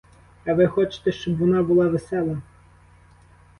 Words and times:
А 0.45 0.53
ви 0.53 0.67
хочете, 0.67 1.11
щоб 1.11 1.37
вона 1.37 1.63
була 1.63 1.87
весела. 1.87 2.41